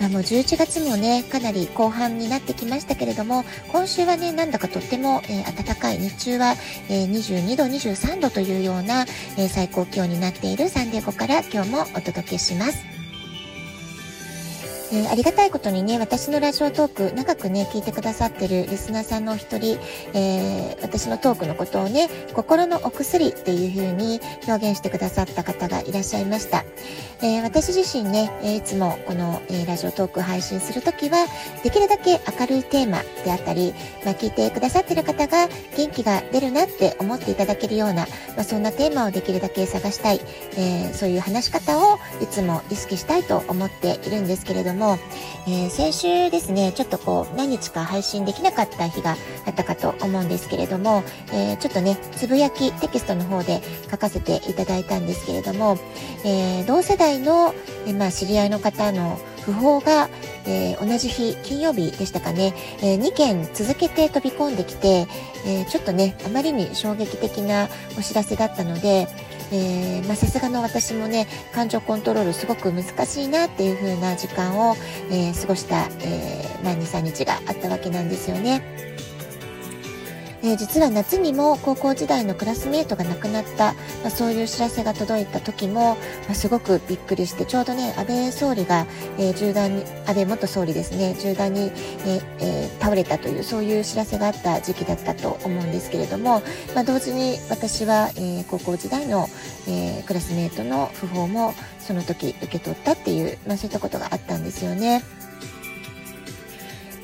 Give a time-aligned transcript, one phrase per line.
[0.00, 6.54] あの、11月もね、かなり後半になってきましたけれども、今週はね、なんだかとっても、えー、暖かい、日中は、
[6.88, 9.02] えー、22度、23度というような、
[9.36, 12.99] えー、最高気温になっているサンデーゴから今日もお届けします。
[14.92, 19.78] えー、ありがたいことにね、私のラジオトーク、長くね、聞いてくださってるリスナーさんのお一人、
[20.14, 26.64] えー、私のトークのことをね、心のお薬っていう風に表現してくださった方がいらっしゃいました。
[27.22, 31.26] えー、私自身ね、えいつもこの、えラジオトーク配信するときは、
[31.62, 40.20] できるだけ明るいテーマであったり、まあ、聞いてくださってる方が元気が出るなって思っていただけるような、まあ、そんなテーマをできるだけ探したい、
[40.56, 44.98] えそういう話し方をいつも意識したいと思っているんですけれども、も、
[45.46, 55.78] えー、先週ですね、ちょっとこう、何日か配信できなかった日があったかと思うんですけれども、えー、ちょっとね、つぶやきテキストの方で書かせていただいたんですけれども、
[56.24, 57.54] えー、同世代の、
[57.86, 60.08] えまあ、知り合いの方の訃報が、
[60.46, 65.06] えー、同じ日、金曜日でしたかね、えー、2件続けて飛び込んできて、
[65.46, 69.08] えー、ちょっとね、あまりに衝撃的なお知らせだったので、
[69.52, 74.76] えー、ま、さすがの私もね、感情コントロールすごく難しいなっていう風な時間を、
[75.10, 78.62] えー、過ごした、えー、まあ、2、3日があったわけなんですよね。
[80.42, 85.96] えー、実は夏にも高校時代のクラスメートが亡くなった、まあ、そういう知らせが届いた時も、
[86.26, 88.86] まあ、すごくびっくりしてちょうどね安倍総理が、
[89.18, 91.70] えー、銃弾に安倍元総理ですね銃弾に、
[92.06, 96.42] ええー、倒れたというそういう知らせがあった時期だったと思うんですけれども、
[96.74, 99.28] まあ、同時に私は、え、高校時代の、
[99.68, 105.02] え、クラスメートの訃報もその時受け取ったっていう、まあ、そういったことがあったんですよね。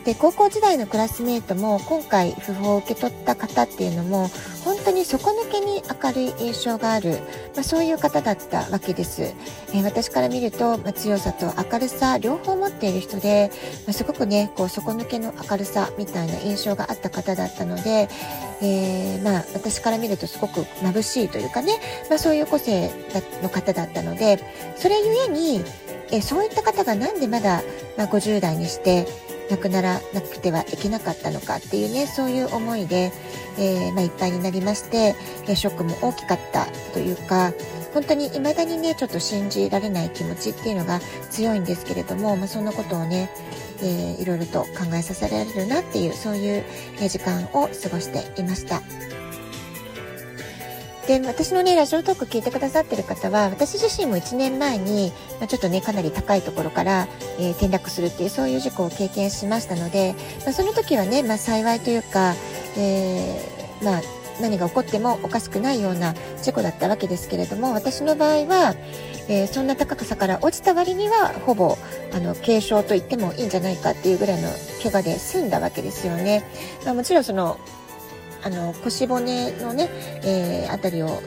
[0.06, 4.28] で高校時代のクラスメートも今回訃報を受け取った方っていうのも
[4.64, 7.18] 本当に底抜けに明るい印象がある、
[7.56, 13.50] まあ、そういう方だったわけです、えー、私から見ると、まあ、強さと明るさ両方持っている人で、
[13.84, 18.08] まあ、すごくねこう底抜けの明るさみたいな印象があった方だったので、
[18.62, 22.92] えー、まあ私から見るとすごく眩しいというかね、まあ、そういう個性
[23.42, 24.38] の方だったので
[24.76, 25.64] それゆえに
[26.12, 27.62] えそういった方がなんでまだ、
[27.96, 29.06] まあ、50代にして
[29.50, 33.12] 亡くならなくてはいけなかったのかっていうねそういう思いで、
[33.58, 35.14] えー、まあ、いっぱいになりまして、
[35.48, 37.52] えショックも大きかったというか
[37.94, 43.30] 本当に未だにねちょっと信じられない気持ちっていうのが強いんですけれども、まあ、そんなことをね、
[43.80, 46.64] えー、いろいろと考えさせられるなっていうそういう
[47.08, 48.82] 時間を過ごしていました。
[51.06, 57.06] で、私のね、ラジオトーク聞いてくださってる方は、私自身も1年前に、まあ、ちょっとね、かなり高いところから、
[57.38, 62.34] えー、転落するっていう、そういう事故を経験しましたので、まあ、その時はね、まあ、幸いというか、
[62.76, 64.02] えー、まあ、
[64.40, 68.74] 何が起こってもおかしくないような事故だったわけですけれども、私の場合は、
[69.28, 71.78] えー、そんな高さから落ちた割には、ほぼ、
[72.12, 74.48] あの、軽傷と言ってもいいんじゃないかっていうぐらいの
[74.82, 76.42] 怪我で済んだわけですよね。
[76.84, 77.58] まあ、もちろんその、
[78.42, 79.88] あの腰骨のね、
[80.22, 81.20] えー、あたりを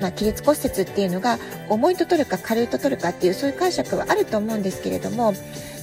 [0.00, 5.30] まあ、起立骨折っていうのが重いと取るか軽いと取るかっていうそういう解釈はあると思うんですけれども、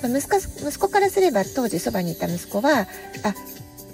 [0.03, 2.85] まあ、息子息子からすれば当時そばにいた息子はあ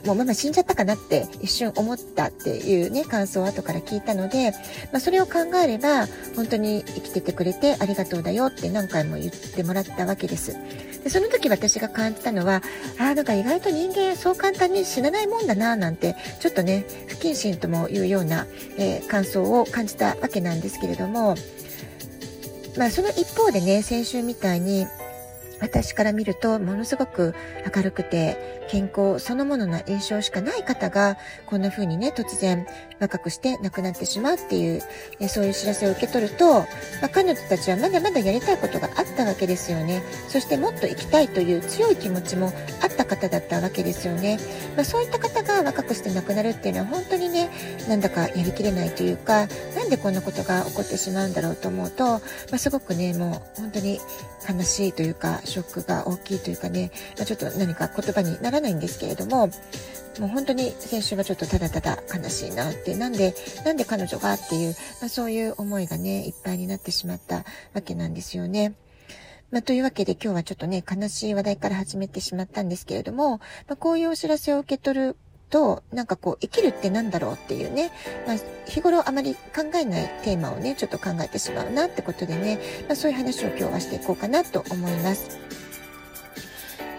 [0.05, 4.51] もうママ死んじゃったかなって一瞬思ったっていうね、感想を後から聞いたので、
[4.91, 10.55] まあ、それを考えれば、本当に生きててくれてありがとうだよって何回も言ってもらったわけです。
[11.03, 12.61] でその時私が感じたのは、
[12.99, 21.35] ああ、なんか意外と人間そう簡単に死なないもんだな、なんて、ちょっとね、不謹慎ともいうような、えー、感想を感じたわけなんですけれども、
[22.77, 24.87] まあその一方でね、先週みたいに、
[25.61, 27.33] 私から見るとものすごく
[27.75, 32.65] 明るくて健康そのものの印象しかない方がこんな風にね突然
[32.99, 34.81] 若くして亡くなってしまうっていう
[35.27, 36.65] そういう知らせを受け取ると、ま
[37.03, 40.01] あ、彼女たちはまだまだやりたいことがあったわけですよね。
[40.29, 42.51] そしてもっと生きたいという強い気持ちも
[42.81, 44.39] あった方だったわけですよね、
[44.75, 47.49] まあ、そういった方が若くして亡くなるっていうのは本当にね
[47.87, 52.21] なんだかやりきれないというかなんでこんなことが起こってしまうんだろうと思うと、ま
[52.53, 53.99] あ、すごくねもう本当に
[54.47, 59.47] 悲しいというかショックが大きいというかね、まあ、ちょっと何か言葉にならないんですけれども、
[60.19, 67.43] もう本当に先週はちょっとただただ悲しいなって、なんで、なんで彼女がっていう、まあ、そういう思いがね、いっぱいになってしまった
[67.73, 68.73] わけなんですよね。
[69.51, 75.17] まあ、というわけで今日はちょっとね、悲しい話題から始めてしまったんですけれども、まあ、こういうお知らせを受け取る
[75.49, 77.91] と、なんかこう、生きるって何だろうっていうね、
[78.27, 85.39] まあ、日頃あまり考えないテーマをね、ちょっと考えてしまうなってことでね、まあ、そういう話を今日はしていこうかなと思います。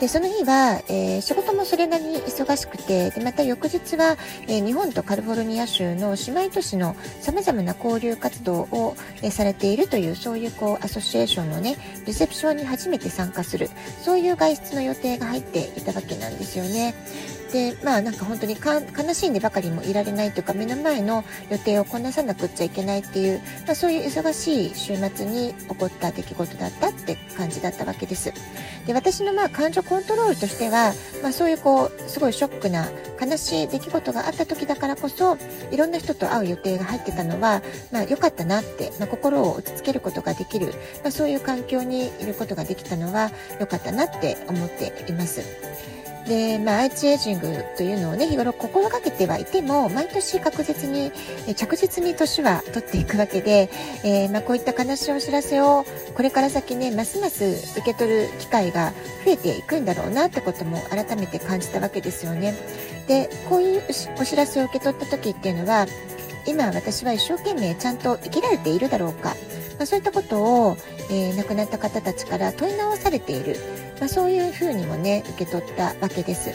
[0.01, 13.71] で、その日は、えー、仕事もそれなりに忙しくて、で、また翌日は、えー、日本とカリフォルニア州の姉妹都市の様々な交流活動を、えー、されているという、そういうこう、アソシエーションのね、リセプションに初めて参加する、
[14.03, 16.95] そういう外出の予定が入っていたわけなんですよね。
[17.57, 28.35] でまあなんか本当に悲しんでばかりもいられないというか目の前の予定をこなさなくっちゃいけないっていう、まあ、そういう忙しい週末に起こった出来事だったって感じだったわけです。
[28.87, 30.93] で私のまあ感情コントロールとしては、
[31.23, 32.89] まあ、そういうこうすごいショックな
[33.19, 35.39] 悲しい出来事があった時だからこそ
[35.71, 45.41] いろんな人と会う予定が入ってたのは、まあ、良かったなって、まあ、心を落ち着けることができる、まあ、そういう環境にいることができたのは良かったなって思っています。
[46.27, 51.13] で、まあ、アイチエイジングというのをね、日頃心がけてはいても、毎年確実に、
[51.55, 53.71] 着実に年は取っていくわけで、
[54.03, 55.85] えー、まあ、こういった悲しいお知らせを、
[56.15, 57.45] これから先ね、ますます
[57.79, 58.93] 受け取る機会が
[59.25, 62.55] 増えていくんだろうなってことも改めて感じたわけですよね。
[63.07, 63.83] で、こういう
[64.21, 65.87] お知らせを受け取った時っていうのは、
[66.47, 69.37] 今私は一生懸命ちゃんと生きられているだろうか、
[69.79, 70.77] まあ、そういったことを、
[71.11, 73.57] えー、亡くなった方たちから問い直されている。
[74.01, 76.55] まあ、そういうふうにもね受け取ったわけです。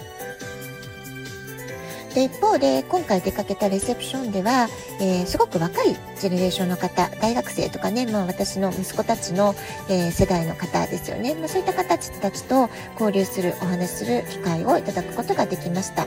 [2.14, 4.68] で一方で今回出かけたレセプションでは、
[5.00, 9.56] えー、すごく若いジェネレーションの方大学生とかね、まあ、私の息子たちの、
[9.90, 12.70] えー、世代の方ですよね、まあ、そういった方たちと
[13.00, 16.06] 交流するお話しする機会をいただくことができました。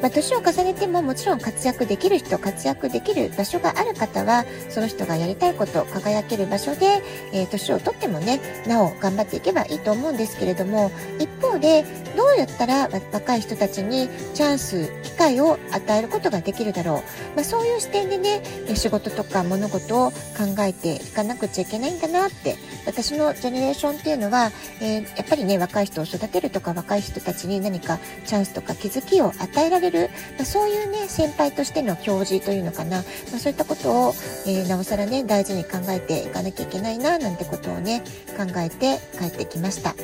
[0.00, 7.02] まあ、年を重ねてももちろん活躍できる人、活躍できる場所がある方は、その人がやりたいこと、輝ける場所で、
[7.32, 11.84] えー、年をとってもね、なお頑張っていけばいいと思うんですけれども、一方で、
[12.16, 17.02] どうやったら若い人たちにチャンス、機会を与えることができるだろ
[17.34, 17.36] う。
[17.36, 18.42] まあ、そういう視点でね、
[18.74, 20.16] 仕事とか物事を考
[20.60, 22.56] えていかなくちゃいけないんだなって、
[22.86, 24.50] 私のジェネレーションっていうのは、
[24.80, 33.04] えー、やっぱりね、若い人を育てるとか、若い人たちに何かチャンスとか気づきを与えられるる、まあ、そういうね、先輩としての教示というのかな、ま
[33.36, 34.14] あ、そういったことを、
[34.46, 38.02] えー、なおさらね、大事に考えていかなきゃいけないな、なんてことをね、
[38.36, 39.94] 考えて帰ってきました。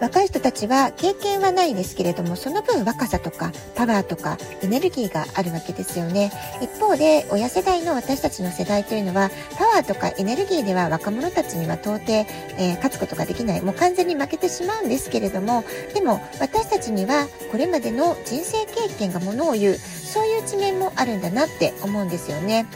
[0.00, 6.30] 若い人たちは経験はないですけれども、その分若さとかパワーとかエネルギーがあるわけですよね。
[6.60, 13.60] 一方で、親世代の私たちの世代というのは、パワーとかエネルギーでは若者たちには到底、えー、勝つことができない。
[13.62, 15.64] もう完全に負けてしまうんですけれども、
[15.94, 22.66] でも私たちにはこれまでの人生経験がものを言う、そういう一面もあるんだなって思うんですよね。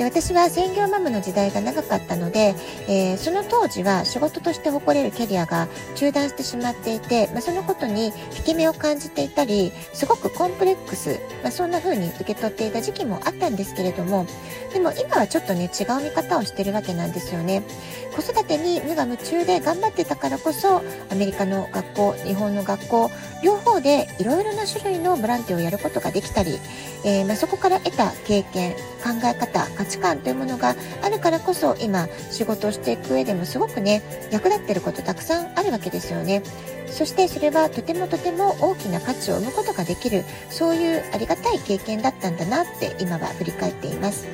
[0.00, 2.54] で私は専業マムの時代が長かったので、
[2.88, 14.24] えー、その当時は仕事として誇れるキャリアが中断してしまっていて、まあ、そのことに引け目を感じていたりすごくコンプレックス、まあ、そんな風に受け取っていた時期もあったんですけれども
[14.72, 17.62] でも今はちょっとね違う見方をしてるわけなんですよね。
[18.10, 23.10] 子育てに無我夢中で頑張ってたからこそアメリカの学校日本の学校
[23.42, 26.58] 両方でいろいろな種類のボランティアをやることができたり、
[27.04, 36.42] えー、まあ、そこから得た経験考え方価値観というものがあるからこそ今仕事をしていく上でもすごくね役立ってることたくさんあるわけですよね。
[36.86, 44.26] そしてそれはとてもとても大きな価値を生むことができるそういうありがたい経験だったんだなって今は振り返っています。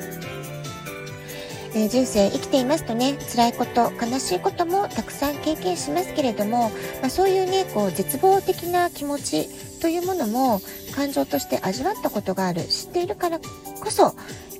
[1.75, 6.69] えー、人生生きていますとね辛いこと悲しいこともたくさん経験しますけれども、
[7.01, 9.47] まあ、そういうねこう絶望的な気持ち
[9.79, 10.61] というものも
[10.95, 12.63] 感情として味わったことがある。
[12.63, 14.15] 知っているからこそ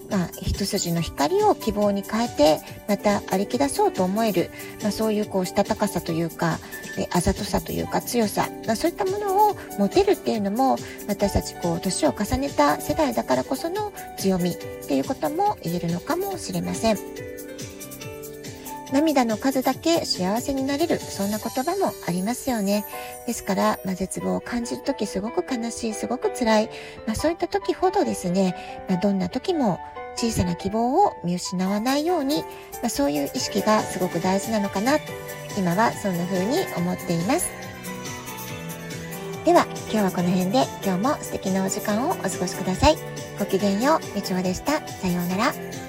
[0.10, 4.50] まあ、一筋の光を希望に変えて、また歩き出そうと思える、
[4.82, 6.60] まあ、そういうこう、したたかさというか、
[7.12, 17.27] あざとさというか強さ、まあ、そういったものを持てるっていうのも、私たちこう、年を重ねた世代だからこその強みっていうことも言えるのかもしれません。
[18.92, 22.86] 涙の数だけ幸せになれる、そんな言葉もありますよね。
[23.26, 26.70] ですから、まあ、絶望を感じるときすごく悲しい、すごく辛い、
[27.06, 28.56] まあ、そういった時ほどですね、
[28.90, 29.80] まあ、どんな時も
[30.16, 32.44] 小さな希望を見失わないように、
[32.82, 34.98] まあ、そういう意識がすごく大事なのかな。
[35.58, 37.50] 今はそんな風に思っています。
[39.46, 42.98] では、今日はこの辺で今日も素敵なお時間をお過ごしください。
[43.40, 44.86] ごきげんよう、みちおでした。
[44.88, 45.87] さようなら。